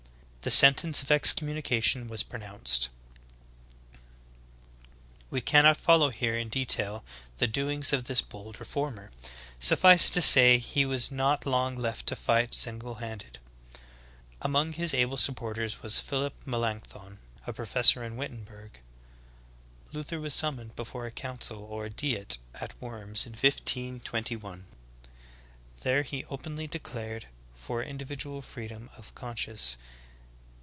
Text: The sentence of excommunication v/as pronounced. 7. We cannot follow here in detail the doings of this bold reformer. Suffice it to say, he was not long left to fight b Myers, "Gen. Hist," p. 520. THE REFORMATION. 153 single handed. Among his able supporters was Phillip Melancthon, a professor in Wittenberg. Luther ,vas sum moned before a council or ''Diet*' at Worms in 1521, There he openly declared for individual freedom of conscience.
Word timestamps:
The 0.43 0.49
sentence 0.49 1.03
of 1.03 1.11
excommunication 1.11 2.07
v/as 2.07 2.23
pronounced. 2.23 2.89
7. 3.91 4.01
We 5.29 5.39
cannot 5.39 5.77
follow 5.77 6.09
here 6.09 6.35
in 6.35 6.49
detail 6.49 7.03
the 7.37 7.45
doings 7.45 7.93
of 7.93 8.05
this 8.05 8.23
bold 8.23 8.59
reformer. 8.59 9.11
Suffice 9.59 10.09
it 10.09 10.13
to 10.13 10.21
say, 10.23 10.57
he 10.57 10.83
was 10.83 11.11
not 11.11 11.45
long 11.45 11.77
left 11.77 12.07
to 12.07 12.15
fight 12.15 12.49
b 12.49 12.55
Myers, 12.57 12.63
"Gen. 12.65 12.73
Hist," 12.73 12.81
p. 12.81 12.87
520. 12.89 13.09
THE 13.13 13.39
REFORMATION. 14.39 14.41
153 14.41 14.41
single 14.41 14.41
handed. 14.41 14.41
Among 14.41 14.73
his 14.73 14.93
able 14.95 15.17
supporters 15.17 15.81
was 15.83 15.99
Phillip 15.99 16.33
Melancthon, 16.47 17.19
a 17.45 17.53
professor 17.53 18.03
in 18.03 18.17
Wittenberg. 18.17 18.79
Luther 19.93 20.17
,vas 20.19 20.33
sum 20.33 20.55
moned 20.57 20.75
before 20.75 21.05
a 21.05 21.11
council 21.11 21.61
or 21.65 21.87
''Diet*' 21.87 22.39
at 22.55 22.73
Worms 22.81 23.27
in 23.27 23.33
1521, 23.33 24.65
There 25.83 26.01
he 26.01 26.25
openly 26.31 26.65
declared 26.65 27.27
for 27.53 27.83
individual 27.83 28.41
freedom 28.41 28.89
of 28.97 29.13
conscience. 29.13 29.77